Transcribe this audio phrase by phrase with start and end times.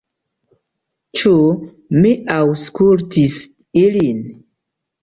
[1.21, 1.33] Ĉu
[1.99, 3.39] mi aŭskultis
[3.89, 4.27] ilin?